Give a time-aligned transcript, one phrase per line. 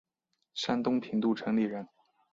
[0.55, 1.87] 山东平度城里人。